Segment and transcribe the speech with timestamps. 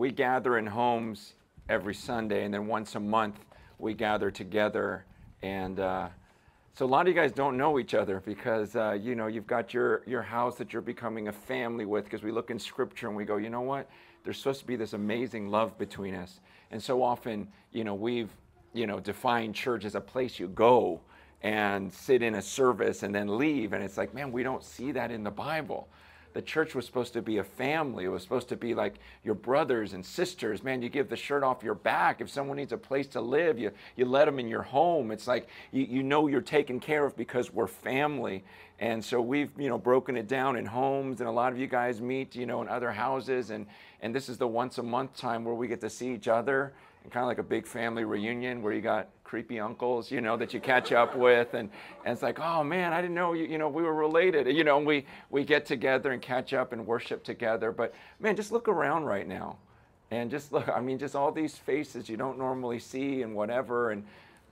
[0.00, 1.34] we gather in homes
[1.68, 3.38] every Sunday, and then once a month
[3.78, 5.04] we gather together.
[5.42, 6.08] And uh,
[6.72, 9.46] so a lot of you guys don't know each other because uh, you know you've
[9.46, 12.04] got your your house that you're becoming a family with.
[12.04, 13.90] Because we look in Scripture and we go, you know what?
[14.24, 16.40] There's supposed to be this amazing love between us.
[16.70, 18.30] And so often, you know, we've
[18.72, 21.02] you know defined church as a place you go
[21.42, 23.74] and sit in a service and then leave.
[23.74, 25.90] And it's like, man, we don't see that in the Bible
[26.32, 28.04] the church was supposed to be a family.
[28.04, 28.94] It was supposed to be like
[29.24, 30.62] your brothers and sisters.
[30.62, 32.20] Man, you give the shirt off your back.
[32.20, 35.10] If someone needs a place to live, you, you let them in your home.
[35.10, 38.44] It's like you, you know you're taken care of because we're family.
[38.78, 41.66] And so we've, you know, broken it down in homes and a lot of you
[41.66, 43.50] guys meet, you know, in other houses.
[43.50, 43.66] And,
[44.00, 46.72] and this is the once a month time where we get to see each other
[47.02, 50.36] and kind of like a big family reunion where you got creepy uncles, you know,
[50.36, 51.70] that you catch up with, and,
[52.04, 54.64] and it's like, oh man, I didn't know you, you know, we were related, you
[54.64, 57.70] know, we we get together and catch up and worship together.
[57.70, 59.56] But man, just look around right now,
[60.10, 60.68] and just look.
[60.68, 64.04] I mean, just all these faces you don't normally see and whatever, and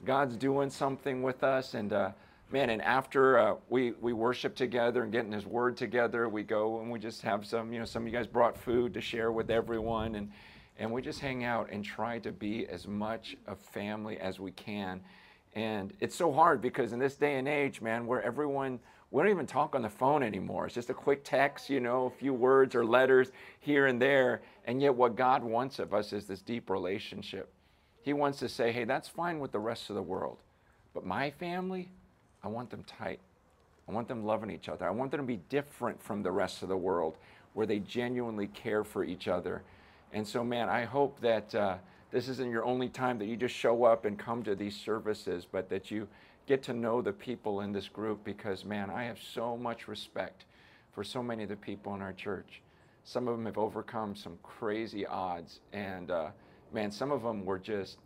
[0.04, 1.92] God's doing something with us, and.
[1.92, 2.10] Uh,
[2.50, 6.80] man, and after uh, we, we worship together and getting His Word together, we go
[6.80, 9.32] and we just have some, you know, some of you guys brought food to share
[9.32, 10.30] with everyone, and
[10.78, 14.52] and we just hang out and try to be as much a family as we
[14.52, 15.00] can.
[15.54, 18.78] And it's so hard because in this day and age, man, where everyone,
[19.10, 20.66] we don't even talk on the phone anymore.
[20.66, 24.42] It's just a quick text, you know, a few words or letters here and there.
[24.66, 27.52] And yet, what God wants of us is this deep relationship.
[28.02, 30.38] He wants to say, hey, that's fine with the rest of the world.
[30.94, 31.88] But my family,
[32.44, 33.18] I want them tight.
[33.88, 34.86] I want them loving each other.
[34.86, 37.16] I want them to be different from the rest of the world,
[37.54, 39.62] where they genuinely care for each other
[40.12, 41.76] and so, man, I hope that uh,
[42.10, 45.46] this isn't your only time that you just show up and come to these services,
[45.50, 46.08] but that you
[46.46, 50.46] get to know the people in this group because, man, I have so much respect
[50.92, 52.62] for so many of the people in our church.
[53.04, 55.60] Some of them have overcome some crazy odds.
[55.72, 56.30] And, uh,
[56.72, 57.98] man, some of them were just,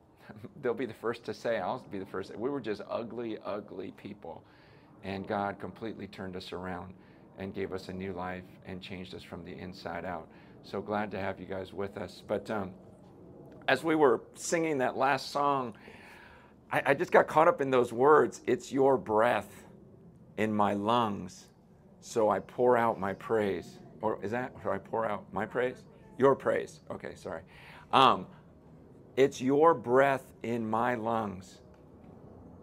[0.62, 2.34] they'll be the first to say, I'll be the first.
[2.36, 4.42] We were just ugly, ugly people.
[5.02, 6.94] And God completely turned us around
[7.38, 10.28] and gave us a new life and changed us from the inside out.
[10.70, 12.22] So glad to have you guys with us.
[12.28, 12.72] But um,
[13.68, 15.74] as we were singing that last song,
[16.70, 18.42] I, I just got caught up in those words.
[18.46, 19.48] It's your breath
[20.36, 21.46] in my lungs,
[22.02, 23.78] so I pour out my praise.
[24.02, 25.84] Or is that, or I pour out my praise?
[26.18, 26.80] Your praise.
[26.90, 27.40] Okay, sorry.
[27.90, 28.26] Um,
[29.16, 31.62] it's your breath in my lungs,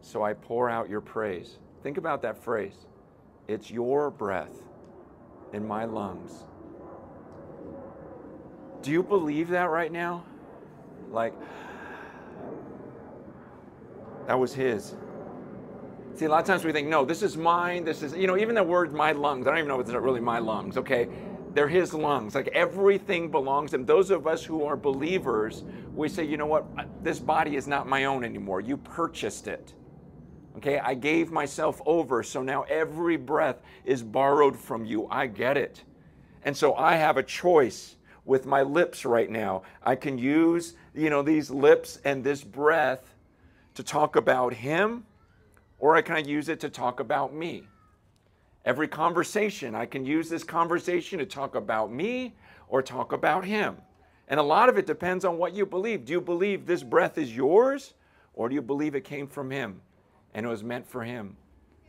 [0.02, 1.58] so I pour out your praise.
[1.82, 2.86] Think about that phrase.
[3.48, 4.62] It's your breath
[5.54, 6.46] in my lungs,
[8.86, 10.24] do you believe that right now?
[11.12, 11.34] Like,
[14.28, 14.96] that was his.
[16.14, 17.84] See, a lot of times we think, no, this is mine.
[17.84, 19.96] This is, you know, even the word my lungs, I don't even know if it's
[19.96, 21.10] really my lungs, okay?
[21.54, 22.36] They're his lungs.
[22.36, 23.86] Like everything belongs to him.
[23.86, 25.64] Those of us who are believers,
[25.94, 26.66] we say, you know what?
[27.04, 28.62] This body is not my own anymore.
[28.62, 29.74] You purchased it.
[30.58, 35.08] Okay, I gave myself over, so now every breath is borrowed from you.
[35.10, 35.84] I get it.
[36.44, 37.95] And so I have a choice
[38.26, 39.62] with my lips right now.
[39.84, 43.14] I can use, you know, these lips and this breath
[43.76, 45.06] to talk about him,
[45.80, 47.68] or I can use it to talk about me.
[48.66, 52.34] Every conversation, I can use this conversation to talk about me
[52.68, 53.78] or talk about him.
[54.28, 56.06] And a lot of it depends on what you believe.
[56.06, 57.94] Do you believe this breath is yours,
[58.34, 59.82] or do you believe it came from him
[60.34, 61.38] and it was meant for him?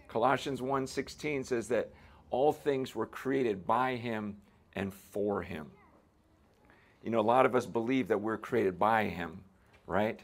[0.06, 1.90] Colossians 1:16 says that
[2.30, 4.36] all things were created by him
[4.74, 5.70] and for him.
[7.06, 9.38] You know, a lot of us believe that we're created by Him,
[9.86, 10.18] right?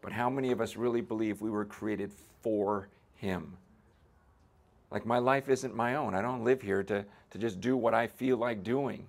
[0.00, 2.10] But how many of us really believe we were created
[2.40, 3.58] for Him?
[4.90, 6.14] Like, my life isn't my own.
[6.14, 9.06] I don't live here to, to just do what I feel like doing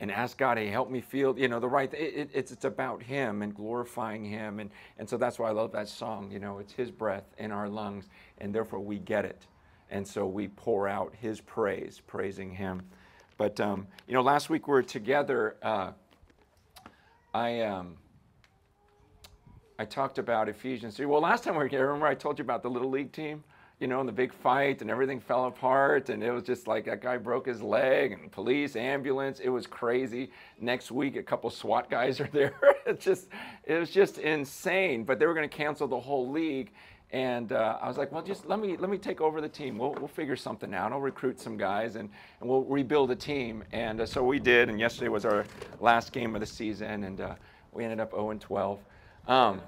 [0.00, 2.64] and ask God, hey, help me feel, you know, the right, it, it, it's, it's
[2.64, 4.58] about Him and glorifying Him.
[4.58, 6.32] And, and so that's why I love that song.
[6.32, 8.08] You know, it's His breath in our lungs,
[8.38, 9.46] and therefore we get it.
[9.92, 12.82] And so we pour out His praise, praising Him.
[13.38, 15.54] But, um, you know, last week we were together.
[15.62, 15.92] Uh,
[17.36, 17.96] I um,
[19.78, 21.04] I talked about Ephesians 3.
[21.04, 23.44] Well, last time we were here, remember I told you about the little league team,
[23.78, 26.86] you know, and the big fight and everything fell apart and it was just like
[26.86, 30.30] that guy broke his leg and police, ambulance, it was crazy.
[30.58, 32.54] Next week, a couple SWAT guys are there.
[32.86, 33.28] it's just,
[33.64, 35.04] it was just insane.
[35.04, 36.72] But they were going to cancel the whole league.
[37.12, 39.78] And uh, I was like, well, just let me let me take over the team.
[39.78, 40.92] We'll, we'll figure something out.
[40.92, 42.10] I'll recruit some guys and,
[42.40, 43.62] and we'll rebuild a team.
[43.72, 44.68] And uh, so we did.
[44.68, 45.44] And yesterday was our
[45.80, 47.34] last game of the season, and uh,
[47.72, 48.80] we ended up 0 and 12.
[49.28, 49.60] Um,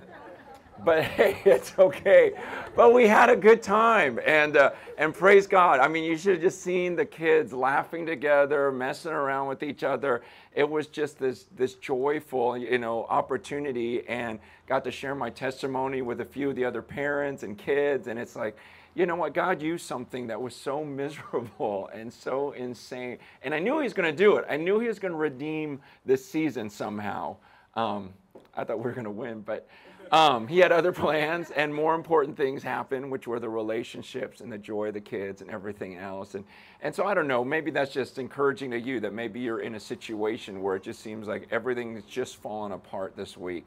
[0.85, 2.33] but hey, it's okay.
[2.77, 5.81] But we had a good time, and uh, and praise God.
[5.81, 9.83] I mean, you should have just seen the kids laughing together, messing around with each
[9.83, 10.23] other.
[10.55, 16.03] It was just this this joyful, you know, opportunity, and got to share my testimony
[16.03, 18.57] with a few of the other parents and kids, and it's like.
[18.95, 19.33] You know what?
[19.33, 23.19] God used something that was so miserable and so insane.
[23.45, 24.47] And I knew He was going to do it.
[24.51, 27.37] I knew He was going to redeem this season somehow.
[27.77, 28.13] Um,
[28.57, 29.69] I thought we were going to win, but
[30.13, 34.51] um, he had other plans, and more important things happened, which were the relationships and
[34.51, 36.35] the joy of the kids and everything else.
[36.35, 36.45] And,
[36.83, 39.75] and so I don't know, maybe that's just encouraging to you that maybe you're in
[39.75, 43.67] a situation where it just seems like everything's just fallen apart this week.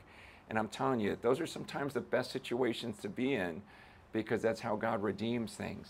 [0.49, 3.61] And I'm telling you, those are sometimes the best situations to be in
[4.11, 5.89] because that's how God redeems things.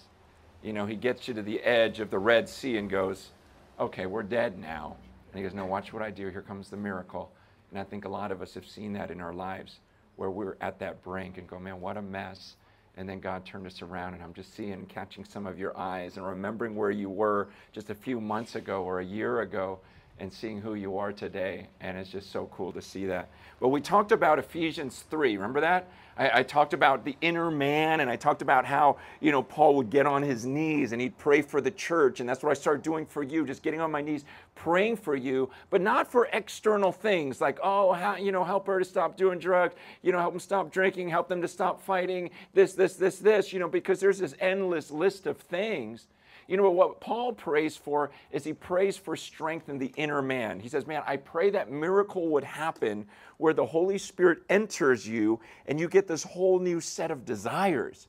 [0.62, 3.32] You know, He gets you to the edge of the Red Sea and goes,
[3.80, 4.98] okay, we're dead now.
[5.32, 6.28] And He goes, no, watch what I do.
[6.28, 7.32] Here comes the miracle.
[7.72, 9.80] And I think a lot of us have seen that in our lives
[10.22, 12.56] where we're at that brink and go, man, what a mess.
[12.96, 16.18] And then God turned us around, and I'm just seeing, catching some of your eyes
[16.18, 19.80] and remembering where you were just a few months ago or a year ago
[20.20, 21.68] and seeing who you are today.
[21.80, 23.30] And it's just so cool to see that.
[23.60, 25.36] Well, we talked about Ephesians 3.
[25.36, 25.88] Remember that?
[26.18, 29.76] I, I, talked about the inner man, and I talked about how, you know, Paul
[29.76, 32.20] would get on his knees and he'd pray for the church.
[32.20, 34.26] And that's what I started doing for you, just getting on my knees,
[34.56, 38.80] praying for you, but not for external things like, oh, how, you know, help her
[38.80, 42.30] to stop doing drugs, you know, help them stop drinking, help them to stop fighting,
[42.54, 46.08] this, this, this, this, you know, because there's this endless list of things
[46.48, 50.60] you know what Paul prays for is he prays for strength in the inner man.
[50.60, 53.08] He says, Man, I pray that miracle would happen
[53.38, 58.08] where the Holy Spirit enters you and you get this whole new set of desires.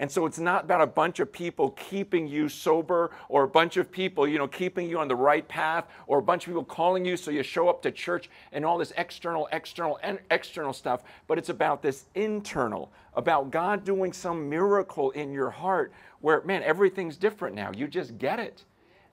[0.00, 3.76] And so it's not about a bunch of people keeping you sober or a bunch
[3.76, 6.64] of people, you know, keeping you on the right path or a bunch of people
[6.64, 10.72] calling you so you show up to church and all this external, external, and external
[10.72, 11.02] stuff.
[11.26, 15.92] But it's about this internal, about God doing some miracle in your heart
[16.22, 17.70] where, man, everything's different now.
[17.76, 18.64] You just get it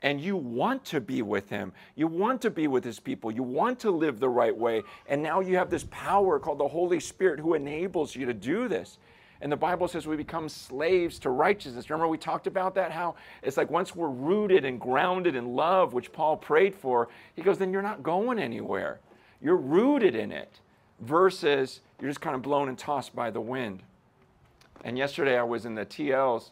[0.04, 1.74] and you want to be with him.
[1.96, 3.30] You want to be with his people.
[3.30, 4.84] You want to live the right way.
[5.10, 8.70] And now you have this power called the Holy Spirit who enables you to do
[8.70, 9.00] this.
[9.42, 11.90] And the Bible says we become slaves to righteousness.
[11.90, 12.92] Remember, we talked about that?
[12.92, 17.42] How it's like once we're rooted and grounded in love, which Paul prayed for, he
[17.42, 19.00] goes, then you're not going anywhere.
[19.42, 20.60] You're rooted in it
[21.00, 23.84] versus you're just kind of blown and tossed by the wind.
[24.84, 26.50] And yesterday I was in the TLs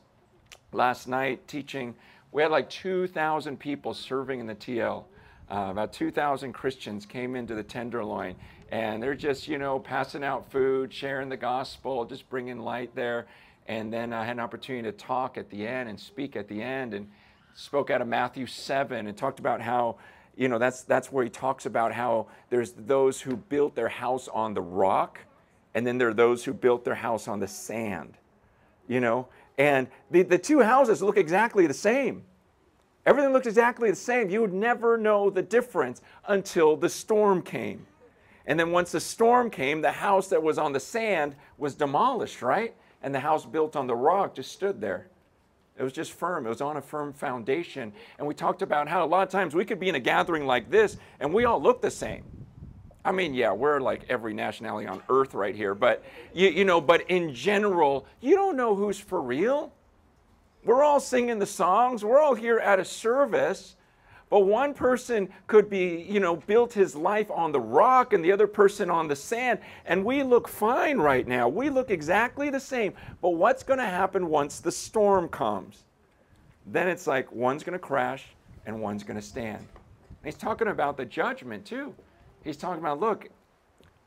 [0.71, 1.95] last night teaching.
[2.31, 5.05] We had like 2,000 people serving in the TL.
[5.49, 8.35] Uh, about 2,000 Christians came into the Tenderloin
[8.71, 13.27] and they're just, you know, passing out food, sharing the gospel, just bringing light there.
[13.67, 16.61] And then I had an opportunity to talk at the end and speak at the
[16.61, 17.09] end and
[17.53, 19.97] spoke out of Matthew 7 and talked about how,
[20.35, 24.27] you know, that's, that's where he talks about how there's those who built their house
[24.27, 25.19] on the rock
[25.75, 28.17] and then there are those who built their house on the sand,
[28.87, 29.27] you know.
[29.57, 32.23] And the, the two houses look exactly the same.
[33.05, 34.29] Everything looks exactly the same.
[34.29, 37.85] You would never know the difference until the storm came.
[38.47, 42.41] And then once the storm came, the house that was on the sand was demolished,
[42.41, 42.75] right?
[43.01, 45.07] And the house built on the rock just stood there.
[45.77, 46.45] It was just firm.
[46.45, 47.91] It was on a firm foundation.
[48.17, 50.45] And we talked about how a lot of times we could be in a gathering
[50.45, 52.23] like this and we all look the same.
[53.03, 56.03] I mean, yeah, we're like every nationality on earth right here, but
[56.33, 59.71] you, you know, but in general, you don't know who's for real.
[60.63, 63.74] We're all singing the songs, we're all here at a service,
[64.35, 68.33] but one person could be, you know, built his life on the rock and the
[68.33, 69.59] other person on the sand.
[69.85, 71.47] And we look fine right now.
[71.47, 72.95] We look exactly the same.
[73.21, 75.85] But what's going to happen once the storm comes?
[76.65, 78.25] Then it's like one's going to crash
[78.65, 79.59] and one's going to stand.
[79.59, 81.95] And he's talking about the judgment too.
[82.43, 83.29] He's talking about, look,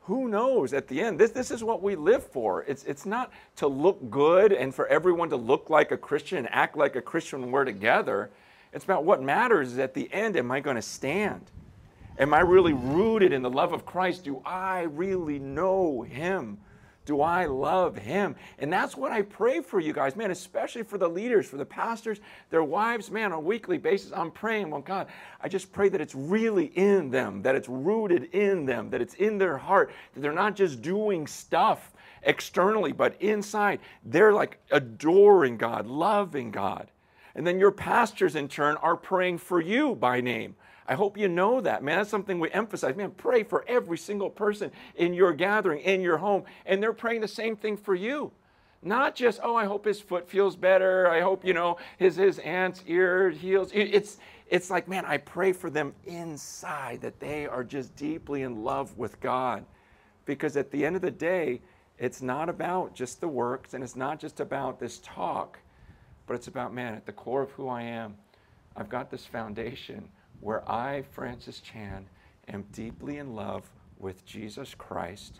[0.01, 1.19] who knows at the end?
[1.19, 2.65] This, this is what we live for.
[2.65, 6.77] It's, it's not to look good and for everyone to look like a Christian act
[6.77, 8.29] like a Christian when we're together.
[8.73, 11.49] It's about what matters is at the end, am I going to stand?
[12.19, 14.25] Am I really rooted in the love of Christ?
[14.25, 16.57] Do I really know Him?
[17.05, 18.35] Do I love Him?
[18.59, 21.65] And that's what I pray for you guys, man, especially for the leaders, for the
[21.65, 22.19] pastors,
[22.51, 24.11] their wives, man, on a weekly basis.
[24.13, 25.07] I'm praying, well, God,
[25.41, 29.15] I just pray that it's really in them, that it's rooted in them, that it's
[29.15, 33.79] in their heart, that they're not just doing stuff externally, but inside.
[34.03, 36.91] They're like adoring God, loving God.
[37.35, 40.55] And then your pastors, in turn, are praying for you by name.
[40.87, 41.97] I hope you know that, man.
[41.97, 42.95] That's something we emphasize.
[42.95, 46.43] Man, pray for every single person in your gathering, in your home.
[46.65, 48.31] And they're praying the same thing for you.
[48.81, 51.07] Not just, oh, I hope his foot feels better.
[51.07, 53.71] I hope, you know, his, his aunt's ear heals.
[53.73, 54.17] It's,
[54.47, 58.97] it's like, man, I pray for them inside that they are just deeply in love
[58.97, 59.65] with God.
[60.25, 61.61] Because at the end of the day,
[61.99, 65.59] it's not about just the works and it's not just about this talk,
[66.29, 68.15] but it's about, man, at the core of who I am,
[68.77, 70.07] I've got this foundation
[70.41, 72.05] where I, Francis Chan,
[72.47, 73.67] am deeply in love
[73.97, 75.39] with Jesus Christ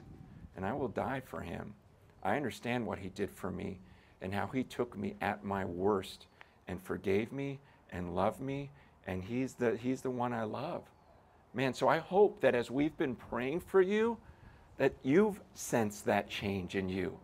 [0.56, 1.76] and I will die for him.
[2.24, 3.78] I understand what he did for me
[4.24, 6.26] and how he took me at my worst
[6.68, 7.60] and forgave me
[7.92, 8.72] and loved me
[9.06, 10.82] and he's the he's the one I love.
[11.54, 14.18] Man, so I hope that as we've been praying for you
[14.78, 17.20] that you've sensed that change in you.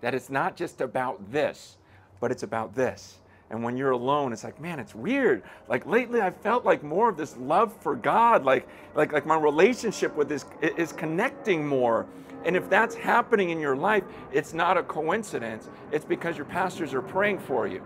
[0.00, 1.76] That it's not just about this,
[2.20, 3.16] but it's about this.
[3.50, 5.42] And when you're alone, it's like, man, it's weird.
[5.68, 9.36] Like lately, I've felt like more of this love for God, like, like, like my
[9.36, 12.06] relationship with this is connecting more.
[12.44, 15.68] And if that's happening in your life, it's not a coincidence.
[15.90, 17.82] It's because your pastors are praying for you.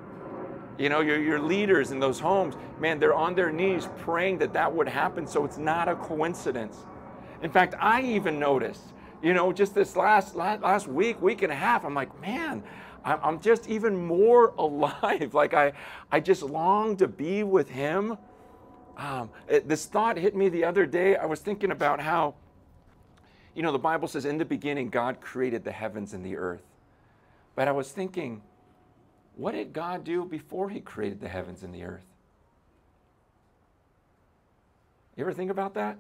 [0.79, 4.53] You know, your, your leaders in those homes, man, they're on their knees praying that
[4.53, 5.27] that would happen.
[5.27, 6.85] So it's not a coincidence.
[7.43, 11.53] In fact, I even noticed, you know, just this last, last, last week, week and
[11.53, 12.63] a half, I'm like, man,
[13.05, 15.35] I'm just even more alive.
[15.35, 15.73] Like I,
[16.11, 18.17] I just long to be with Him.
[18.97, 21.17] Um, it, this thought hit me the other day.
[21.17, 22.35] I was thinking about how,
[23.55, 26.63] you know, the Bible says in the beginning God created the heavens and the earth.
[27.57, 28.43] But I was thinking,
[29.37, 32.07] what did God do before He created the heavens and the earth?
[35.17, 35.99] You ever think about that?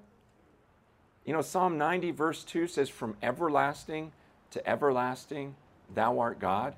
[1.24, 4.12] You know, Psalm 90, verse 2 says, From everlasting
[4.50, 5.54] to everlasting,
[5.94, 6.74] thou art God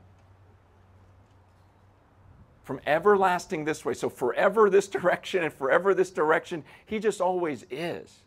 [2.66, 3.94] from everlasting this way.
[3.94, 6.64] So forever this direction and forever this direction.
[6.84, 8.24] He just always is.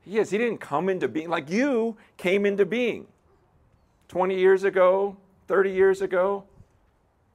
[0.00, 0.30] He is.
[0.30, 3.06] He didn't come into being like you came into being
[4.08, 6.44] 20 years ago, 30 years ago,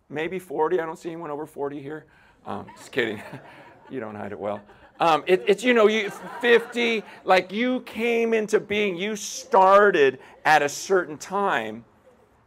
[0.10, 0.80] maybe 40.
[0.80, 2.06] I don't see anyone over 40 here.
[2.44, 3.22] Um, just kidding.
[3.92, 4.62] you don't hide it well.
[5.00, 6.10] Um, it, it's, you know, you
[6.42, 11.86] 50, like you came into being, you started at a certain time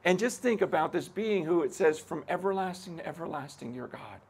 [0.04, 4.20] and just think about this being who it says, from everlasting to everlasting, your God.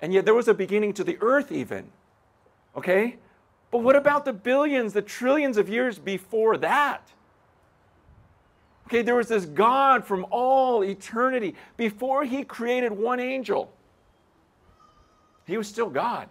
[0.00, 1.90] And yet there was a beginning to the earth, even.
[2.76, 3.16] Okay?
[3.70, 7.08] But what about the billions, the trillions of years before that?
[8.86, 11.54] Okay, there was this God from all eternity.
[11.76, 13.72] Before he created one angel,
[15.46, 16.28] he was still God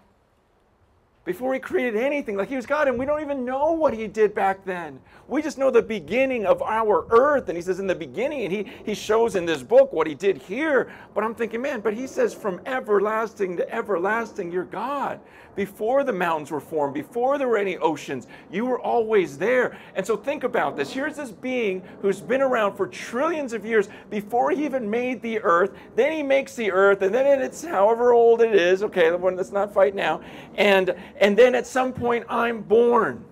[1.30, 2.36] before he created anything.
[2.36, 5.00] Like he was God, and we don't even know what he did back then.
[5.28, 7.50] We just know the beginning of our earth.
[7.50, 10.16] And he says in the beginning, and he, he shows in this book what he
[10.16, 10.92] did here.
[11.14, 15.20] But I'm thinking, man, but he says from everlasting to everlasting, you're God.
[15.56, 19.78] Before the mountains were formed, before there were any oceans, you were always there.
[19.94, 20.92] And so think about this.
[20.92, 25.40] Here's this being who's been around for trillions of years before he even made the
[25.42, 25.72] earth.
[25.96, 28.84] Then he makes the earth, and then it's however old it is.
[28.84, 30.22] Okay, let's not fight now.
[30.56, 33.24] And and then at some point I'm born.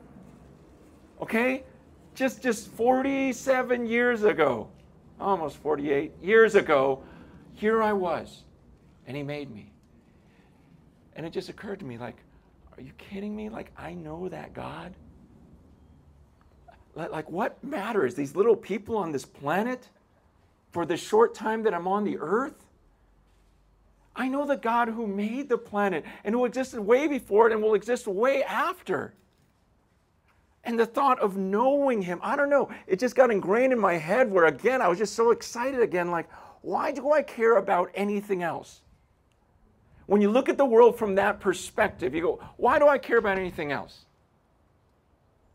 [1.22, 1.64] Okay?
[2.14, 4.70] Just just 47 years ago,
[5.20, 7.02] almost 48 years ago,
[7.54, 8.44] here I was,
[9.08, 9.72] and he made me.
[11.16, 12.18] And it just occurred to me like,
[12.78, 13.50] are you kidding me?
[13.50, 14.94] Like I know that God?
[16.96, 18.16] Like what matters?
[18.16, 19.90] These little people on this planet
[20.72, 22.67] for the short time that I'm on the earth?
[24.18, 27.62] I know the God who made the planet and who existed way before it and
[27.62, 29.14] will exist way after.
[30.64, 33.94] And the thought of knowing him, I don't know, it just got ingrained in my
[33.94, 36.28] head where again, I was just so excited again, like,
[36.62, 38.82] why do I care about anything else?
[40.08, 43.18] When you look at the world from that perspective, you go, why do I care
[43.18, 44.06] about anything else?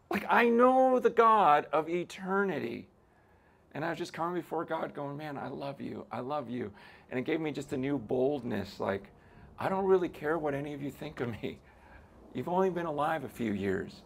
[0.09, 2.87] Like, I know the God of eternity.
[3.75, 6.07] And I was just coming before God going, man, I love you.
[6.13, 6.71] I love you.
[7.11, 9.05] And it gave me just a new boldness like,
[9.59, 11.59] I don't really care what any of you think of me.
[12.35, 14.03] You've only been alive a few years.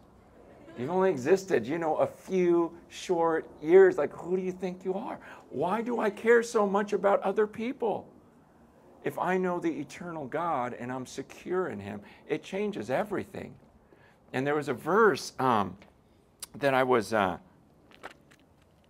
[0.77, 3.97] You've only existed, you know, a few short years.
[3.97, 5.19] Like, who do you think you are?
[5.49, 8.07] Why do I care so much about other people?
[9.03, 13.55] If I know the eternal God and I'm secure in Him, it changes everything.
[14.33, 15.77] And there was a verse um,
[16.55, 17.37] that I was uh,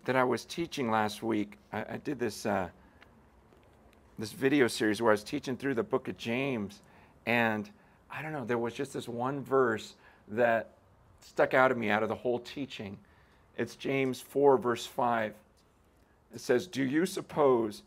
[0.07, 1.57] that I was teaching last week.
[1.73, 2.69] I, I did this uh,
[4.17, 6.81] this video series where I was teaching through the book of James,
[7.25, 7.69] and
[8.09, 9.95] I don't know, there was just this one verse
[10.29, 10.71] that
[11.19, 12.97] stuck out of me out of the whole teaching.
[13.57, 15.33] It's James 4, verse 5.
[16.33, 17.83] It says, Do you suppose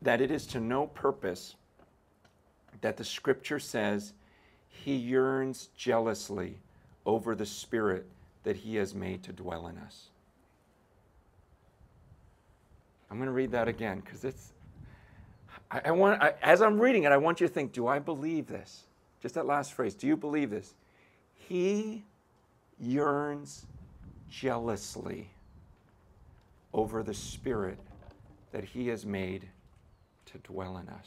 [0.00, 1.56] that it is to no purpose
[2.80, 4.14] that the scripture says
[4.70, 6.56] he yearns jealously
[7.04, 8.06] over the spirit
[8.44, 10.08] that he has made to dwell in us?
[13.10, 14.52] I'm going to read that again because it's
[15.70, 17.98] I, I want, I, as I'm reading it, I want you to think, do I
[17.98, 18.84] believe this?
[19.20, 20.74] Just that last phrase, do you believe this?
[21.34, 22.04] He
[22.78, 23.66] yearns
[24.30, 25.30] jealously
[26.72, 27.78] over the Spirit
[28.52, 29.48] that He has made
[30.26, 31.06] to dwell in us.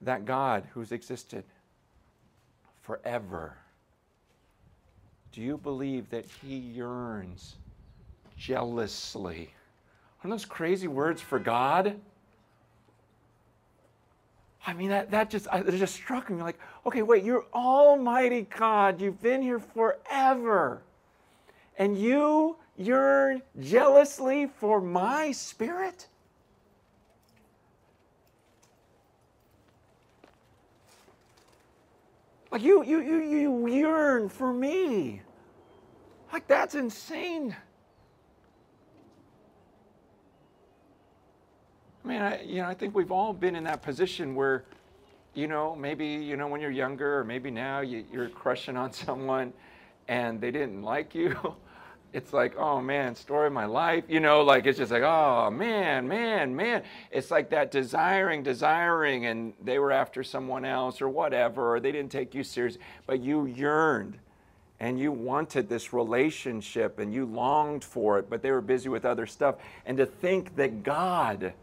[0.00, 1.44] That God who's existed
[2.92, 3.56] forever,
[5.32, 7.56] do you believe that He yearns
[8.36, 9.50] jealously?
[10.22, 11.98] Aren't those crazy words for God?
[14.66, 19.00] I mean, that, that just, it just struck me like, okay, wait, you're Almighty God.
[19.00, 20.82] You've been here forever.
[21.78, 26.08] And you yearn jealously for my spirit?
[32.52, 35.22] Like, you, you, you, you yearn for me.
[36.30, 37.56] Like, that's insane.
[42.04, 44.64] I mean, I, you know, I think we've all been in that position where,
[45.32, 48.92] you know, maybe, you know, when you're younger or maybe now you, you're crushing on
[48.92, 49.54] someone
[50.08, 51.56] and they didn't like you.
[52.12, 54.04] It's like, oh man, story of my life.
[54.08, 56.82] You know, like it's just like, oh man, man, man.
[57.10, 61.92] It's like that desiring, desiring, and they were after someone else or whatever, or they
[61.92, 64.18] didn't take you seriously, but you yearned
[64.78, 69.04] and you wanted this relationship and you longed for it, but they were busy with
[69.04, 69.54] other stuff.
[69.86, 71.54] And to think that God,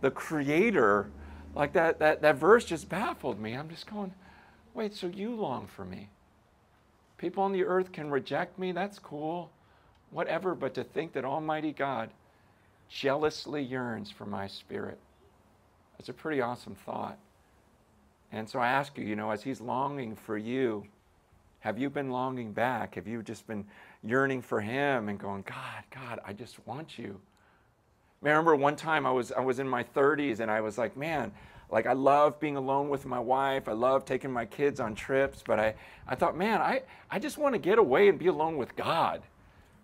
[0.00, 1.10] the creator,
[1.54, 3.52] like that, that, that verse just baffled me.
[3.52, 4.14] I'm just going,
[4.72, 6.08] wait, so you long for me?
[7.18, 9.50] People on the earth can reject me, that's cool,
[10.10, 12.10] whatever, but to think that Almighty God
[12.88, 14.98] jealously yearns for my spirit,
[15.96, 17.18] that's a pretty awesome thought.
[18.30, 20.86] And so I ask you, you know, as He's longing for you,
[21.60, 22.94] have you been longing back?
[22.94, 23.64] Have you just been
[24.04, 27.20] yearning for Him and going, God, God, I just want you?
[28.22, 30.96] I remember one time I was I was in my 30s and I was like,
[30.96, 31.32] man,
[31.70, 33.68] like I love being alone with my wife.
[33.68, 35.74] I love taking my kids on trips, but I,
[36.06, 39.22] I thought, man, I, I just want to get away and be alone with God.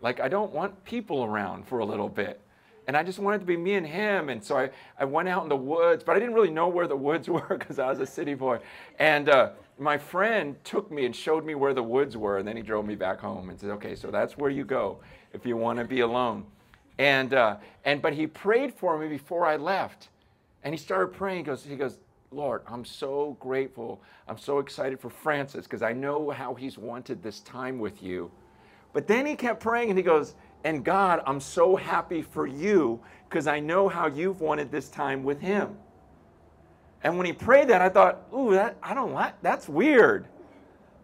[0.04, 2.38] Like I don't want people around for a little bit.
[2.86, 4.28] And I just wanted to be me and him.
[4.28, 4.68] And so I,
[4.98, 7.56] I went out in the woods, but I didn't really know where the woods were
[7.58, 8.58] because I was a city boy.
[8.98, 12.36] And uh, my friend took me and showed me where the woods were.
[12.36, 14.98] And then he drove me back home and said, okay, so that's where you go
[15.32, 16.44] if you want to be alone.
[16.98, 20.08] And, uh, and but he prayed for me before I left.
[20.64, 21.38] And he started praying.
[21.38, 21.98] He goes, he goes,
[22.30, 24.02] Lord, I'm so grateful.
[24.28, 28.30] I'm so excited for Francis because I know how he's wanted this time with you.
[28.94, 32.98] But then he kept praying and he goes, and God, I'm so happy for you
[33.28, 35.76] because I know how you've wanted this time with him.
[37.02, 40.26] And when he prayed that, I thought, ooh, that I don't like that's weird.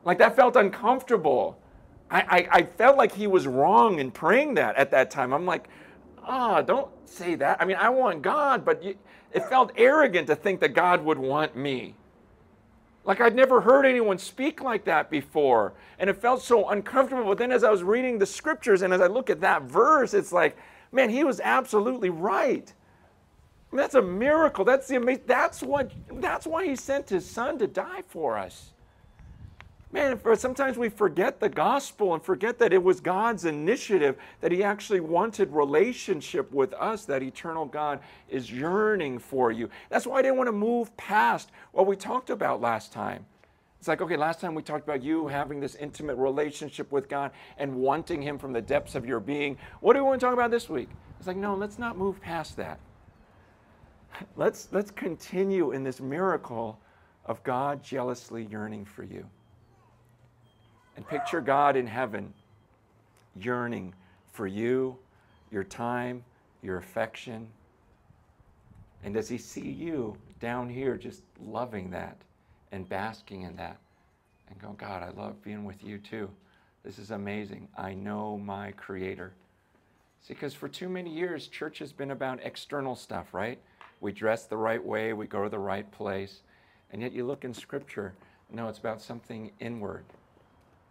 [0.05, 1.59] Like that felt uncomfortable.
[2.11, 5.33] I, I, I, felt like he was wrong in praying that at that time.
[5.33, 5.69] I'm like,
[6.25, 7.61] ah, oh, don't say that.
[7.61, 8.97] I mean, I want God, but you,
[9.33, 11.95] it felt arrogant to think that God would want me.
[13.05, 15.73] Like I'd never heard anyone speak like that before.
[15.99, 17.25] And it felt so uncomfortable.
[17.25, 20.15] But then as I was reading the scriptures and as I look at that verse,
[20.15, 20.57] it's like,
[20.93, 22.73] man, he was absolutely right.
[23.73, 24.65] I mean, that's a miracle.
[24.65, 25.25] That's the amazing.
[25.27, 25.93] That's what.
[26.15, 28.73] That's why he sent his son to die for us.
[29.93, 34.17] Man, for, uh, sometimes we forget the gospel and forget that it was God's initiative,
[34.41, 37.99] that He actually wanted relationship with us, that eternal God
[38.29, 39.69] is yearning for you.
[39.89, 43.27] That's why I didn't want to move past what we talked about last time.
[43.81, 47.33] It's like, okay, last time we talked about you having this intimate relationship with God
[47.59, 49.57] and wanting Him from the depths of your being.
[49.81, 50.91] What do we want to talk about this week?
[51.19, 52.79] It's like, no, let's not move past that.
[54.37, 56.79] Let's, let's continue in this miracle
[57.25, 59.27] of God jealously yearning for you.
[60.97, 62.33] And picture God in heaven
[63.37, 63.95] yearning
[64.33, 64.97] for you,
[65.51, 66.25] your time,
[66.63, 67.49] your affection.
[69.05, 72.17] And does he see you down here just loving that
[72.73, 73.79] and basking in that
[74.49, 76.31] and go, God, I love being with you too.
[76.85, 77.69] This is amazing.
[77.77, 79.33] I know my Creator.
[80.23, 83.59] See, because for too many years, church has been about external stuff, right?
[84.01, 86.41] We dress the right way, we go to the right place.
[86.93, 88.15] And yet you look in Scripture,
[88.51, 90.05] no, it's about something inward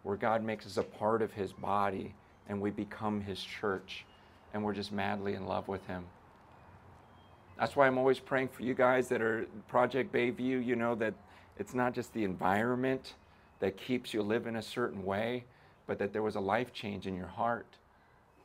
[0.02, 2.14] where God makes us a part of his body
[2.48, 4.04] and we become his church
[4.52, 6.04] and we're just madly in love with him.
[7.58, 11.14] That's why I'm always praying for you guys that are Project Bayview, you know, that
[11.58, 13.14] it's not just the environment
[13.60, 15.44] that keeps you living a certain way,
[15.86, 17.76] but that there was a life change in your heart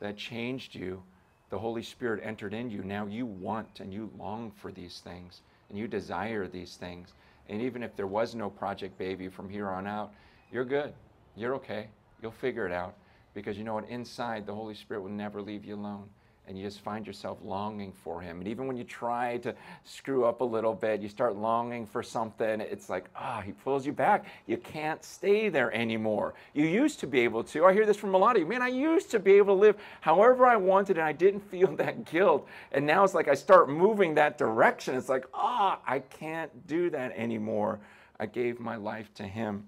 [0.00, 1.02] that changed you.
[1.48, 2.82] The Holy Spirit entered in you.
[2.82, 5.40] Now you want and you long for these things
[5.70, 7.14] and you desire these things.
[7.48, 10.12] And even if there was no Project Bayview from here on out,
[10.52, 10.92] you're good.
[11.36, 11.88] You're okay.
[12.22, 12.94] You'll figure it out
[13.34, 13.88] because you know what?
[13.88, 16.08] Inside, the Holy Spirit will never leave you alone.
[16.48, 18.38] and you just find yourself longing for him.
[18.38, 19.52] And even when you try to
[19.84, 23.50] screw up a little bit, you start longing for something, it's like, ah, oh, he
[23.52, 24.26] pulls you back.
[24.46, 26.34] You can't stay there anymore.
[26.54, 27.64] You used to be able to.
[27.64, 28.46] I hear this from a lot of you.
[28.46, 31.74] Man, I used to be able to live however I wanted, and I didn't feel
[31.76, 32.46] that guilt.
[32.70, 34.94] And now it's like I start moving that direction.
[34.94, 37.80] It's like, ah, oh, I can't do that anymore.
[38.20, 39.66] I gave my life to him.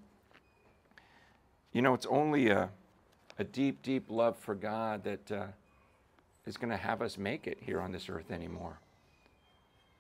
[1.73, 2.71] You know, it's only a,
[3.39, 5.33] a deep, deep love for God that.
[5.33, 5.47] Uh,
[6.49, 8.79] is going to have us make it here on this earth anymore.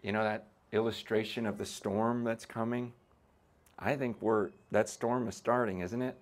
[0.02, 2.92] You know that illustration of the storm that's coming?
[3.78, 6.16] I think we're that storm is starting, isn't it?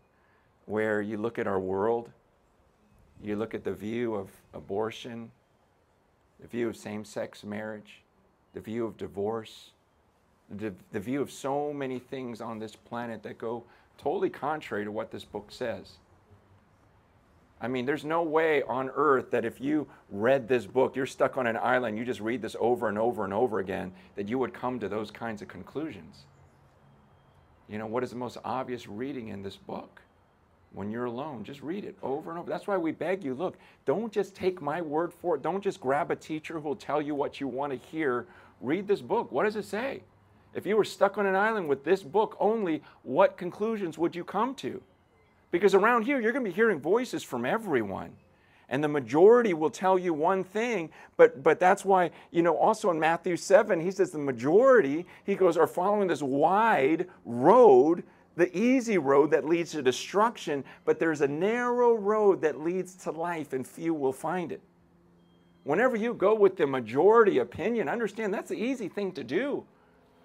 [0.67, 2.11] Where you look at our world,
[3.23, 5.31] you look at the view of abortion,
[6.41, 8.03] the view of same-sex marriage,
[8.53, 9.71] the view of divorce,
[10.51, 13.63] the, the view of so many things on this planet that go
[13.99, 15.93] totally contrary to what this book says.
[17.61, 21.39] I mean, there's no way on earth that if you read this book, you're stuck
[21.39, 24.39] on an island, you just read this over and over and over again, that you
[24.39, 26.25] would come to those kinds of conclusions.
[27.69, 30.03] You know, what is the most obvious reading in this book?
[30.73, 32.51] When you're alone, just read it over and over.
[32.51, 33.57] That's why we beg you look,
[33.87, 35.43] don't just take my word for it.
[35.43, 38.27] Don't just grab a teacher who will tell you what you want to hear.
[38.61, 39.33] Read this book.
[39.33, 40.03] What does it say?
[40.55, 44.25] If you were stuck on an island with this book only, what conclusions would you
[44.25, 44.83] come to?
[45.51, 48.13] Because around here, you're going to be hearing voices from everyone.
[48.69, 52.91] And the majority will tell you one thing, but, but that's why, you know, also
[52.91, 58.03] in Matthew 7, he says the majority, he goes, are following this wide road,
[58.35, 63.13] the easy road that leads to destruction, but there's a narrow road that leads to
[63.13, 64.61] life, and few will find it.
[65.63, 69.65] Whenever you go with the majority opinion, understand that's the easy thing to do.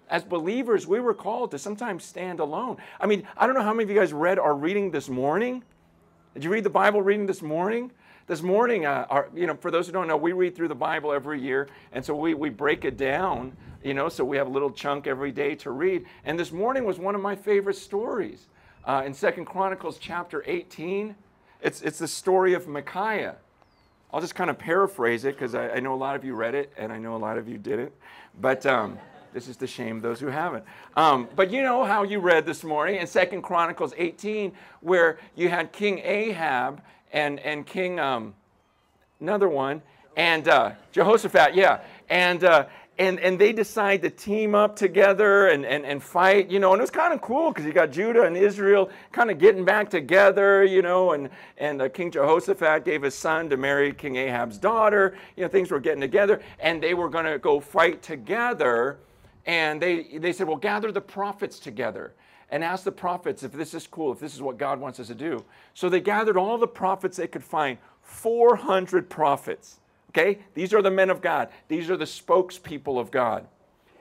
[0.08, 2.76] As believers, we were called to sometimes stand alone.
[3.00, 5.62] I mean, I don't know how many of you guys read our reading this morning.
[6.34, 7.90] Did you read the Bible reading this morning?
[8.26, 10.74] This morning, uh, our, you know, for those who don't know, we read through the
[10.74, 14.46] Bible every year, and so we, we break it down, you know, so we have
[14.46, 16.06] a little chunk every day to read.
[16.24, 18.46] And this morning was one of my favorite stories.
[18.84, 21.14] Uh, in Second Chronicles chapter 18,
[21.60, 23.36] it's, it's the story of Micaiah.
[24.12, 26.54] I'll just kind of paraphrase it because I, I, know a lot of you read
[26.54, 27.92] it, and I know a lot of you didn't.
[28.40, 28.98] But um,
[29.32, 30.64] this is to shame those who haven't.
[30.96, 35.48] Um, but you know how you read this morning in Second Chronicles 18, where you
[35.48, 38.34] had King Ahab and, and King, um,
[39.20, 39.82] another one,
[40.16, 41.80] and uh, Jehoshaphat, yeah.
[42.10, 42.66] And, uh,
[42.98, 46.80] and, and they decide to team up together and, and, and fight, you know, and
[46.80, 49.88] it was kind of cool because you got Judah and Israel kind of getting back
[49.88, 54.58] together, you know, and, and uh, King Jehoshaphat gave his son to marry King Ahab's
[54.58, 58.98] daughter, you know, things were getting together, and they were going to go fight together
[59.46, 62.12] and they, they said, well, gather the prophets together
[62.50, 65.08] and ask the prophets if this is cool, if this is what God wants us
[65.08, 65.44] to do.
[65.74, 69.80] So they gathered all the prophets they could find 400 prophets.
[70.10, 70.40] Okay?
[70.54, 73.46] These are the men of God, these are the spokespeople of God.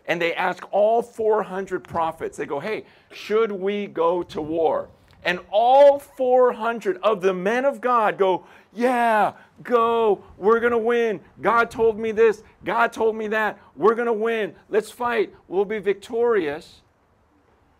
[0.06, 4.90] And they ask all 400 prophets, they go, hey, should we go to war?
[5.24, 10.24] And all 400 of the men of God go, Yeah, go.
[10.38, 11.22] We're going to win.
[11.42, 12.44] God told me this.
[12.64, 13.60] God told me that.
[13.76, 14.56] We're going to win.
[14.70, 15.34] Let's fight.
[15.48, 16.82] We'll be victorious.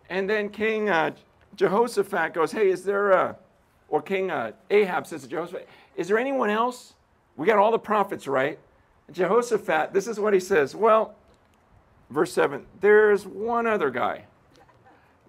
[0.08, 1.12] And then King uh,
[1.56, 3.36] Jehoshaphat goes, Hey, is there a,
[3.88, 6.94] or King uh, Ahab says to Jehoshaphat, Is there anyone else?
[7.36, 8.58] We got all the prophets, right?
[9.10, 10.74] Jehoshaphat, this is what he says.
[10.74, 11.14] Well,
[12.10, 14.26] verse 7 there's one other guy.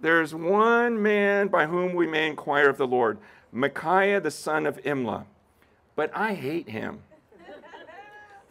[0.03, 3.19] There's one man by whom we may inquire of the Lord,
[3.53, 5.23] Micaiah the son of Imlah.
[5.95, 6.99] But I hate him,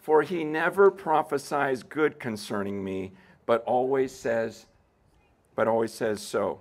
[0.00, 3.12] for he never prophesies good concerning me,
[3.44, 4.64] but always says,
[5.54, 6.60] but always says so.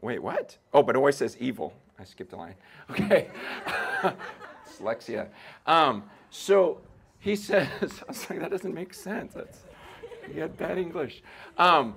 [0.00, 0.56] Wait, what?
[0.72, 1.74] Oh, but always says evil.
[1.98, 2.54] I skipped a line.
[2.92, 3.28] Okay.
[4.68, 5.26] Dyslexia.
[5.66, 6.80] Um, so
[7.18, 9.34] he says, I was like, that doesn't make sense.
[9.34, 9.58] That's,
[10.32, 11.24] he had bad English.
[11.58, 11.96] Um,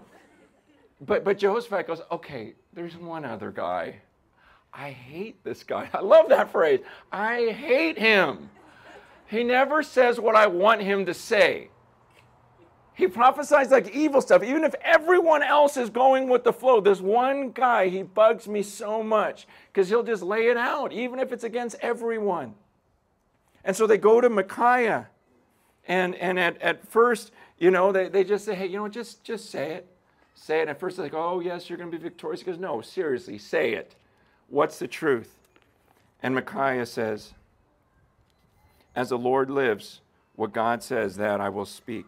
[1.05, 4.01] but, but Jehoshaphat goes, okay, there's one other guy.
[4.73, 5.89] I hate this guy.
[5.93, 6.79] I love that phrase.
[7.11, 8.49] I hate him.
[9.27, 11.69] He never says what I want him to say.
[12.95, 14.43] He prophesies like evil stuff.
[14.43, 18.61] Even if everyone else is going with the flow, this one guy, he bugs me
[18.61, 22.53] so much because he'll just lay it out, even if it's against everyone.
[23.63, 25.07] And so they go to Micaiah.
[25.87, 29.23] And, and at, at first, you know, they, they just say, hey, you know, just,
[29.23, 29.92] just say it
[30.35, 30.61] say it.
[30.61, 32.41] And at first, like, oh, yes, you're going to be victorious.
[32.41, 33.95] He goes, no, seriously, say it.
[34.49, 35.39] What's the truth?
[36.21, 37.33] And Micaiah says,
[38.95, 40.01] as the Lord lives,
[40.35, 42.05] what God says, that I will speak.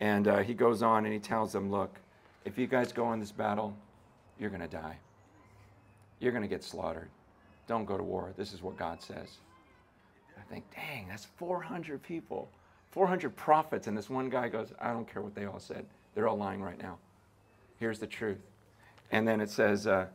[0.00, 1.98] And uh, he goes on and he tells them, look,
[2.44, 3.74] if you guys go in this battle,
[4.38, 4.96] you're going to die.
[6.20, 7.08] You're going to get slaughtered.
[7.66, 8.32] Don't go to war.
[8.36, 9.38] This is what God says.
[10.38, 12.48] I think, dang, that's 400 people,
[12.92, 13.86] 400 prophets.
[13.86, 15.84] And this one guy goes, I don't care what they all said.
[16.14, 16.98] They're all lying right now.
[17.78, 18.40] Here's the truth.
[19.10, 20.06] And then it says, uh,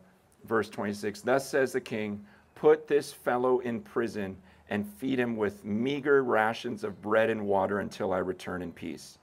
[0.46, 2.24] verse 26 Thus says the king,
[2.56, 4.38] Put this fellow in prison
[4.70, 9.18] and feed him with meager rations of bread and water until I return in peace.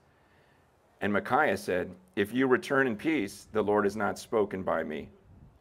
[1.01, 5.09] And Micaiah said, If you return in peace, the Lord has not spoken by me.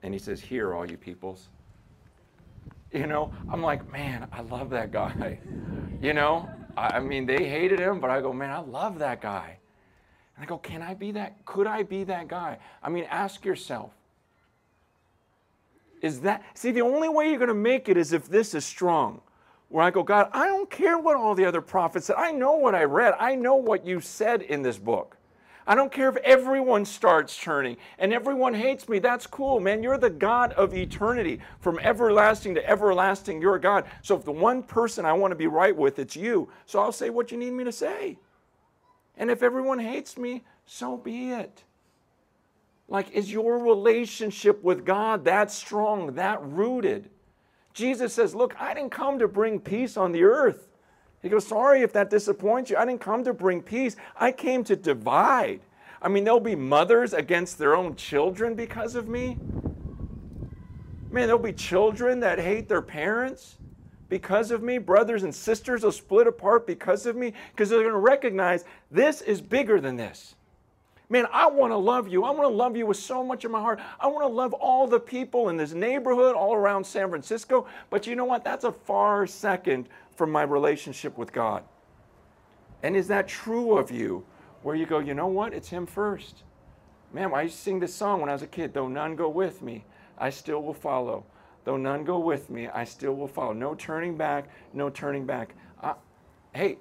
[0.03, 1.49] And he says, Hear, all you peoples.
[2.93, 5.39] You know, I'm like, man, I love that guy.
[6.03, 9.60] You know, I mean, they hated him, but I go, man, I love that guy.
[10.41, 11.45] And I go, can I be that?
[11.45, 12.57] Could I be that guy?
[12.83, 13.91] I mean, ask yourself.
[16.01, 18.65] Is that, see, the only way you're going to make it is if this is
[18.65, 19.21] strong.
[19.69, 22.17] Where I go, God, I don't care what all the other prophets said.
[22.17, 23.13] I know what I read.
[23.21, 25.19] I know what you said in this book.
[25.67, 28.99] I don't care if everyone starts turning and everyone hates me.
[28.99, 29.83] That's cool, man.
[29.83, 31.41] You're the God of eternity.
[31.59, 33.85] From everlasting to everlasting, you're God.
[34.01, 36.49] So if the one person I want to be right with, it's you.
[36.65, 38.17] So I'll say what you need me to say.
[39.21, 41.63] And if everyone hates me, so be it.
[42.89, 47.11] Like, is your relationship with God that strong, that rooted?
[47.75, 50.69] Jesus says, Look, I didn't come to bring peace on the earth.
[51.21, 52.79] He goes, Sorry if that disappoints you.
[52.79, 53.95] I didn't come to bring peace.
[54.17, 55.61] I came to divide.
[56.01, 59.37] I mean, there'll be mothers against their own children because of me.
[61.11, 63.59] Man, there'll be children that hate their parents
[64.11, 64.77] because of me.
[64.77, 69.23] Brothers and sisters will split apart because of me because they're going to recognize this
[69.23, 70.35] is bigger than this.
[71.09, 72.25] Man, I want to love you.
[72.25, 73.81] I want to love you with so much of my heart.
[73.99, 77.67] I want to love all the people in this neighborhood, all around San Francisco.
[77.89, 78.45] But you know what?
[78.45, 81.65] That's a far second from my relationship with God.
[82.83, 84.25] And is that true of you?
[84.63, 85.55] Where you go, you know what?
[85.55, 86.45] It's Him first.
[87.13, 88.73] Man, I used to sing this song when I was a kid.
[88.73, 89.85] Though none go with me,
[90.17, 91.25] I still will follow.
[91.65, 93.53] Though none go with me, I still will follow.
[93.53, 95.55] No turning back, no turning back.
[95.83, 95.95] Uh,
[96.55, 96.79] hey,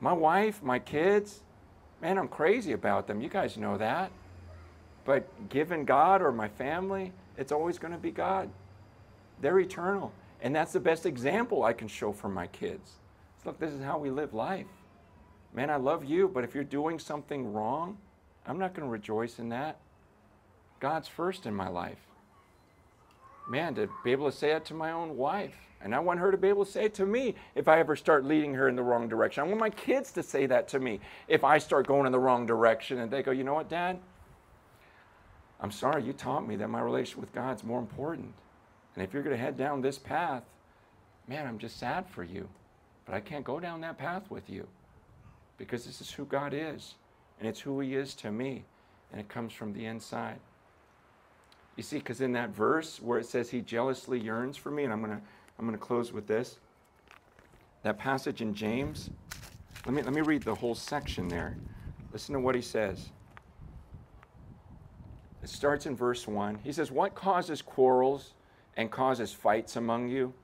[0.00, 1.40] my wife, my kids,
[2.00, 3.20] man, I'm crazy about them.
[3.20, 4.10] You guys know that.
[5.04, 8.50] But given God or my family, it's always going to be God.
[9.40, 10.12] They're eternal.
[10.40, 12.92] And that's the best example I can show for my kids.
[13.44, 14.66] Look, this is how we live life.
[15.54, 17.96] Man, I love you, but if you're doing something wrong,
[18.46, 19.78] I'm not going to rejoice in that.
[20.80, 22.07] God's first in my life.
[23.48, 25.56] Man, to be able to say that to my own wife.
[25.80, 27.94] And I want her to be able to say it to me if I ever
[27.96, 29.42] start leading her in the wrong direction.
[29.42, 32.18] I want my kids to say that to me if I start going in the
[32.18, 33.98] wrong direction and they go, you know what, Dad?
[35.60, 38.32] I'm sorry, you taught me that my relationship with God's more important.
[38.94, 40.42] And if you're going to head down this path,
[41.26, 42.48] man, I'm just sad for you.
[43.06, 44.66] But I can't go down that path with you
[45.56, 46.94] because this is who God is,
[47.38, 48.64] and it's who He is to me,
[49.10, 50.38] and it comes from the inside.
[51.78, 54.92] You see, because in that verse where it says He jealously yearns for me, and
[54.92, 55.20] I'm to
[55.58, 56.58] I'm to close with this.
[57.84, 59.10] That passage in James,
[59.86, 61.56] let me, let me read the whole section there.
[62.12, 63.10] Listen to what he says.
[65.42, 66.58] It starts in verse 1.
[66.64, 68.34] He says, What causes quarrels
[68.76, 70.34] and causes fights among you?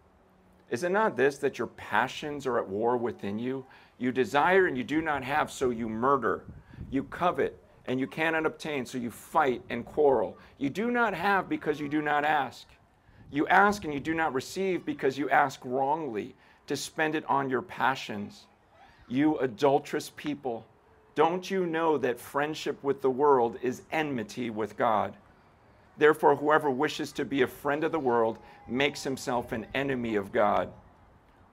[0.70, 3.66] Is it not this that your passions are at war within you?
[3.98, 6.44] You desire and you do not have, so you murder.
[6.90, 10.38] You covet and you cannot obtain, so you fight and quarrel.
[10.58, 12.66] You do not have because you do not ask.
[13.30, 16.34] You ask and you do not receive because you ask wrongly
[16.66, 18.46] to spend it on your passions.
[19.08, 20.64] You adulterous people,
[21.14, 25.14] don't you know that friendship with the world is enmity with God?
[25.98, 30.32] Therefore, whoever wishes to be a friend of the world makes himself an enemy of
[30.32, 30.72] God.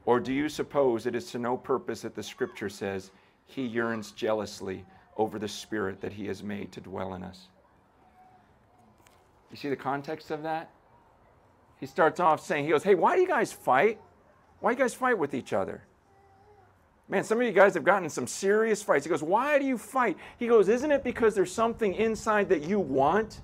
[0.05, 3.11] Or do you suppose it is to no purpose that the scripture says,
[3.45, 4.83] He yearns jealously
[5.17, 7.47] over the spirit that He has made to dwell in us?
[9.49, 10.69] You see the context of that?
[11.79, 13.99] He starts off saying, He goes, Hey, why do you guys fight?
[14.59, 15.81] Why do you guys fight with each other?
[17.09, 19.05] Man, some of you guys have gotten some serious fights.
[19.05, 20.17] He goes, Why do you fight?
[20.39, 23.41] He goes, Isn't it because there's something inside that you want?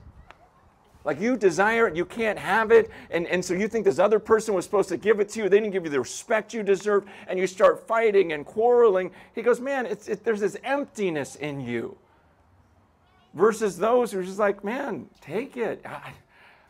[1.07, 4.19] Like you desire it, you can't have it, and, and so you think this other
[4.19, 5.47] person was supposed to give it to you.
[5.47, 9.11] They didn't give you the respect you deserve, and you start fighting and quarreling.
[9.33, 11.97] He goes, Man, it's, it, there's this emptiness in you.
[13.33, 15.81] Versus those who are just like, Man, take it.
[15.85, 16.11] I,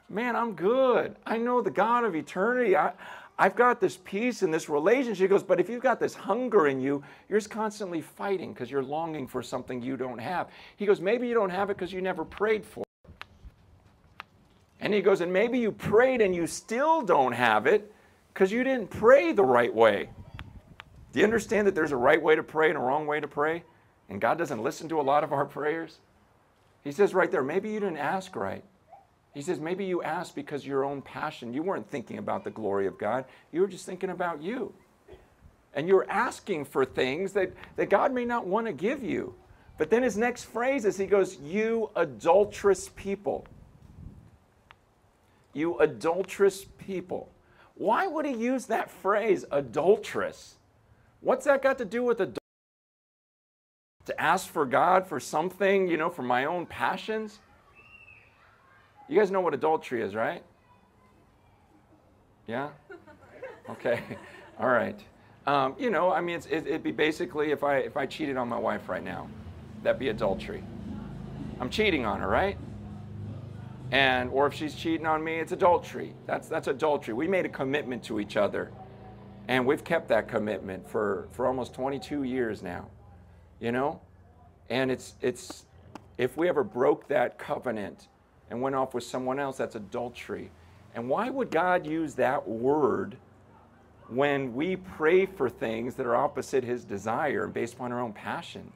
[0.07, 1.15] man, I'm good.
[1.25, 2.77] I know the God of eternity.
[2.77, 2.91] I,
[3.39, 5.23] I've got this peace and this relationship.
[5.23, 8.69] He goes, but if you've got this hunger in you, you're just constantly fighting because
[8.69, 10.49] you're longing for something you don't have.
[10.75, 12.86] He goes, maybe you don't have it because you never prayed for
[14.79, 17.91] and he goes, and maybe you prayed and you still don't have it
[18.33, 20.09] because you didn't pray the right way.
[21.11, 23.27] Do you understand that there's a right way to pray and a wrong way to
[23.27, 23.63] pray?
[24.09, 25.97] And God doesn't listen to a lot of our prayers?
[26.83, 28.63] He says right there, maybe you didn't ask right.
[29.33, 31.53] He says, maybe you asked because your own passion.
[31.53, 34.73] You weren't thinking about the glory of God, you were just thinking about you.
[35.73, 39.35] And you're asking for things that, that God may not want to give you.
[39.77, 43.45] But then his next phrase is he goes, You adulterous people.
[45.57, 47.31] You adulterous people.
[47.73, 50.57] Why would he use that phrase, adulterous?
[51.19, 52.37] What's that got to do with adultery?
[54.05, 57.39] To ask for God for something, you know, for my own passions?
[59.09, 60.43] You guys know what adultery is, right?
[62.45, 62.69] Yeah?
[63.69, 64.01] Okay.
[64.59, 64.97] All right.
[65.45, 68.47] Um, you know, I mean, it, it'd be basically if I, if I cheated on
[68.47, 69.27] my wife right now,
[69.83, 70.63] that'd be adultery.
[71.59, 72.57] I'm cheating on her, right?
[73.91, 76.13] And, or if she's cheating on me, it's adultery.
[76.25, 77.13] That's, that's adultery.
[77.13, 78.71] We made a commitment to each other.
[79.47, 82.87] And we've kept that commitment for, for almost 22 years now,
[83.61, 84.01] you know?
[84.69, 85.65] And it's, it's,
[86.17, 88.09] if we ever broke that covenant
[88.49, 90.51] and went off with someone else, that's adultery.
[90.93, 93.15] And why would God use that word
[94.09, 98.11] when we pray for things that are opposite his desire and based upon our own
[98.11, 98.73] passion?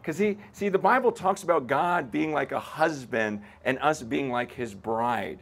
[0.00, 4.30] Because he, see, the Bible talks about God being like a husband and us being
[4.30, 5.38] like his bride.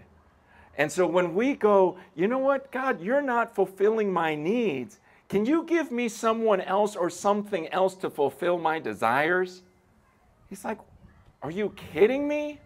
[0.77, 5.01] And so when we go, you know what, God, you're not fulfilling my needs.
[5.29, 9.63] Can you give me someone else or something else to fulfill my desires?
[10.49, 10.79] He's like,
[11.43, 12.61] Are you kidding me?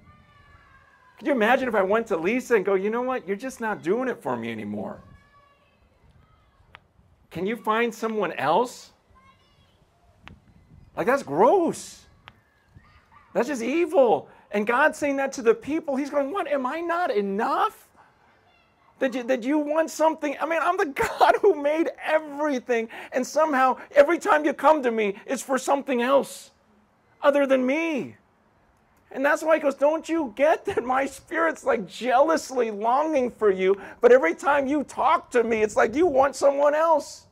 [1.19, 3.61] Could you imagine if I went to Lisa and go, You know what, you're just
[3.61, 5.01] not doing it for me anymore?
[7.31, 8.92] Can you find someone else?
[10.97, 12.05] Like, that's gross.
[13.33, 14.29] That's just evil.
[14.51, 15.97] And God's saying that to the people.
[15.97, 16.47] He's going, What?
[16.47, 17.89] Am I not enough?
[18.99, 20.37] That you, that you want something?
[20.41, 20.87] I mean, I'm the
[21.19, 22.89] God who made everything.
[23.13, 26.51] And somehow, every time you come to me, it's for something else
[27.21, 28.17] other than me.
[29.11, 33.51] And that's why he goes, Don't you get that my spirit's like jealously longing for
[33.51, 37.27] you, but every time you talk to me, it's like you want someone else.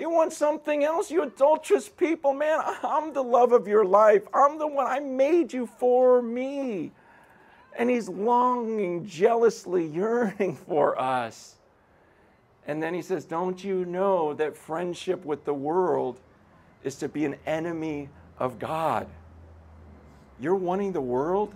[0.00, 2.62] You want something else, you adulterous people, man.
[2.82, 4.22] I'm the love of your life.
[4.32, 6.90] I'm the one I made you for me.
[7.76, 11.56] And he's longing, jealously yearning for us.
[12.66, 16.18] And then he says, Don't you know that friendship with the world
[16.82, 18.08] is to be an enemy
[18.38, 19.06] of God?
[20.40, 21.54] You're wanting the world?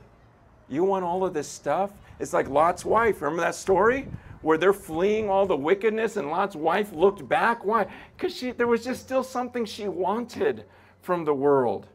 [0.68, 1.92] You want all of this stuff?
[2.20, 3.22] It's like Lot's wife.
[3.22, 4.06] Remember that story?
[4.44, 7.64] Where they're fleeing all the wickedness, and Lot's wife looked back.
[7.64, 7.86] Why?
[8.16, 10.64] Because there was just still something she wanted
[11.00, 11.86] from the world.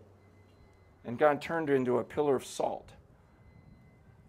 [1.06, 2.90] And God turned her into a pillar of salt.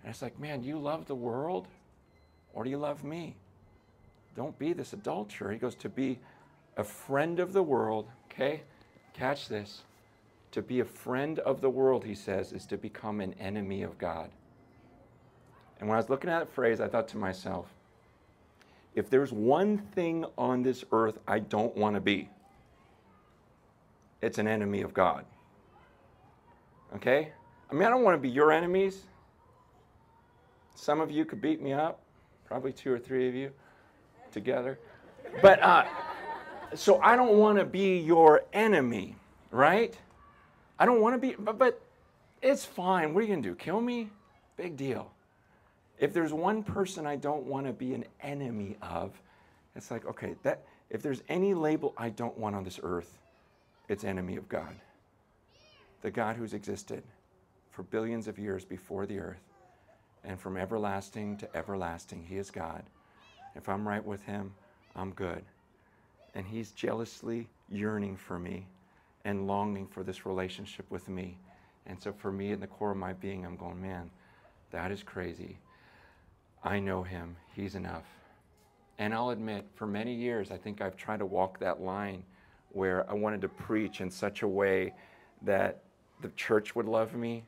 [0.02, 1.66] And it's like, man, you love the world,
[2.52, 3.36] or do you love me?
[4.36, 5.52] Don't be this adulterer.
[5.52, 6.18] He goes, to be
[6.76, 8.62] a friend of the world, okay?
[9.14, 9.82] Catch this.
[10.52, 13.98] To be a friend of the world, he says, is to become an enemy of
[13.98, 14.30] God.
[15.78, 17.66] And when I was looking at that phrase, I thought to myself,
[18.94, 22.28] if there's one thing on this earth I don't want to be,
[24.20, 25.24] it's an enemy of God.
[26.96, 27.32] Okay?
[27.70, 29.02] I mean, I don't want to be your enemies.
[30.74, 32.00] Some of you could beat me up,
[32.46, 33.52] probably two or three of you
[34.32, 34.78] together.
[35.40, 35.84] But uh,
[36.74, 39.16] so I don't want to be your enemy,
[39.50, 39.96] right?
[40.78, 41.80] I don't want to be, but, but
[42.42, 43.14] it's fine.
[43.14, 43.54] What are you going to do?
[43.54, 44.08] Kill me?
[44.56, 45.12] Big deal.
[46.00, 49.12] If there's one person I don't want to be an enemy of,
[49.76, 53.18] it's like, okay, that if there's any label I don't want on this earth,
[53.86, 54.74] it's enemy of God.
[56.00, 57.02] The God who's existed
[57.70, 59.42] for billions of years before the earth,
[60.24, 62.82] and from everlasting to everlasting, He is God.
[63.54, 64.54] If I'm right with Him,
[64.96, 65.44] I'm good.
[66.34, 68.66] And He's jealously yearning for me
[69.26, 71.36] and longing for this relationship with me.
[71.86, 74.10] And so for me, in the core of my being, I'm going, man,
[74.70, 75.58] that is crazy.
[76.62, 77.36] I know him.
[77.54, 78.04] He's enough.
[78.98, 82.22] And I'll admit, for many years, I think I've tried to walk that line
[82.72, 84.92] where I wanted to preach in such a way
[85.42, 85.82] that
[86.20, 87.44] the church would love me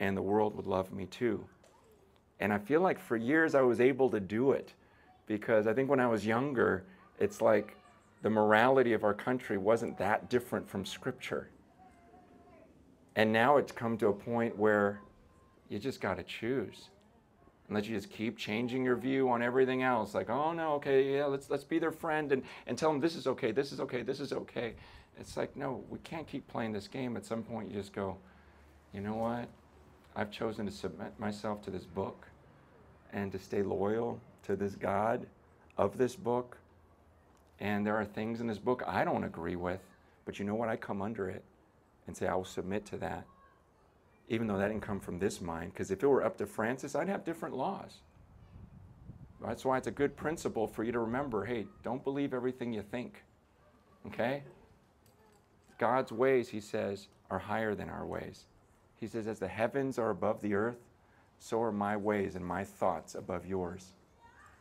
[0.00, 1.44] and the world would love me too.
[2.40, 4.74] And I feel like for years I was able to do it
[5.26, 6.84] because I think when I was younger,
[7.20, 7.76] it's like
[8.22, 11.48] the morality of our country wasn't that different from Scripture.
[13.14, 15.00] And now it's come to a point where
[15.68, 16.88] you just got to choose
[17.70, 20.12] and let you just keep changing your view on everything else.
[20.12, 23.14] Like, oh no, okay, yeah, let's let's be their friend and, and tell them this
[23.14, 24.74] is okay, this is okay, this is okay.
[25.20, 27.16] It's like, no, we can't keep playing this game.
[27.16, 28.16] At some point you just go,
[28.92, 29.48] you know what?
[30.16, 32.26] I've chosen to submit myself to this book
[33.12, 35.24] and to stay loyal to this God
[35.78, 36.56] of this book.
[37.60, 39.80] And there are things in this book I don't agree with,
[40.24, 40.68] but you know what?
[40.68, 41.44] I come under it
[42.08, 43.26] and say, I will submit to that
[44.30, 46.94] even though that didn't come from this mind, because if it were up to Francis,
[46.94, 47.98] I'd have different laws.
[49.44, 52.82] That's why it's a good principle for you to remember hey, don't believe everything you
[52.82, 53.24] think.
[54.06, 54.44] Okay?
[55.78, 58.44] God's ways, he says, are higher than our ways.
[58.94, 60.78] He says, as the heavens are above the earth,
[61.38, 63.94] so are my ways and my thoughts above yours.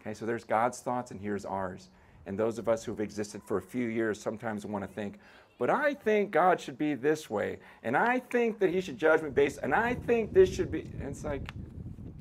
[0.02, 1.90] Okay, so there's God's thoughts and here's ours.
[2.26, 5.20] And those of us who've existed for a few years sometimes want to think,
[5.60, 9.22] but I think God should be this way, and I think that He should judge
[9.22, 10.90] me based, and I think this should be.
[11.00, 11.54] And it's like,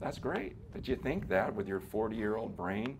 [0.00, 2.98] that's great that you think that with your 40 year old brain.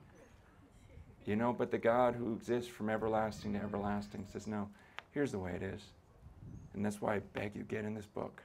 [1.27, 4.69] You know, but the God who exists from everlasting to everlasting says, no,
[5.11, 5.83] here's the way it is.
[6.73, 8.43] And that's why I beg you, get in this book.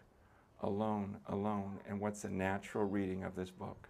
[0.61, 1.79] Alone, alone.
[1.87, 3.87] And what's the natural reading of this book?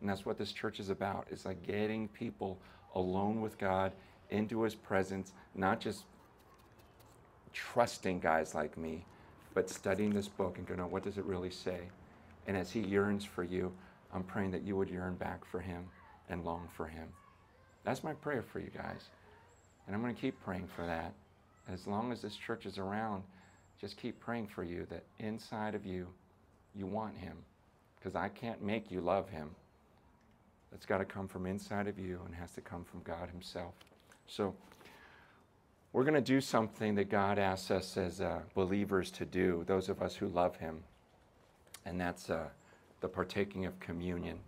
[0.00, 1.26] And that's what this church is about.
[1.30, 2.58] It's like getting people
[2.94, 3.92] alone with God
[4.30, 6.04] into his presence, not just
[7.52, 9.04] trusting guys like me,
[9.54, 11.80] but studying this book and going, what does it really say?
[12.46, 13.72] And as he yearns for you,
[14.12, 15.84] I'm praying that you would yearn back for him
[16.28, 17.08] and long for him.
[17.84, 19.08] That's my prayer for you guys.
[19.86, 21.12] And I'm going to keep praying for that.
[21.72, 23.22] As long as this church is around,
[23.80, 26.06] just keep praying for you that inside of you,
[26.74, 27.36] you want him.
[27.98, 29.50] Because I can't make you love him.
[30.70, 33.74] That's got to come from inside of you and has to come from God himself.
[34.26, 34.54] So,
[35.92, 39.88] we're going to do something that God asks us as uh, believers to do, those
[39.88, 40.84] of us who love him.
[41.84, 42.48] And that's uh,
[43.00, 44.38] the partaking of communion.